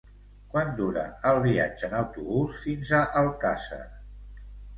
Quant 0.53 0.69
dura 0.77 1.03
el 1.31 1.41
viatge 1.43 1.85
en 1.89 1.93
autobús 1.99 2.57
fins 2.63 2.93
a 3.01 3.03
Alcàsser? 3.23 3.79